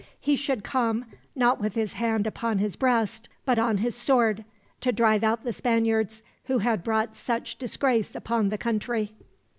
He 0.19 0.35
should 0.35 0.63
come, 0.63 1.05
not 1.35 1.61
with 1.61 1.75
his 1.75 1.93
hand 1.93 2.25
upon 2.25 2.57
his 2.57 2.75
breast 2.75 3.29
but 3.45 3.59
on 3.59 3.77
his 3.77 3.93
sword, 3.93 4.43
to 4.79 4.91
drive 4.91 5.23
out 5.23 5.43
the 5.43 5.53
Spaniards, 5.53 6.23
who 6.45 6.57
had 6.57 6.83
brought 6.83 7.15
such 7.15 7.57
disgrace 7.59 8.15
upon 8.15 8.49
the 8.49 8.57
country." 8.57 9.11